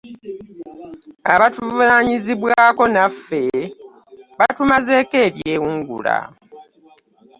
Abatuvunaanyizibwako 1.33 2.83
naffe 2.95 3.43
batumazeeko 4.39 5.15
ebyewungula! 5.27 6.15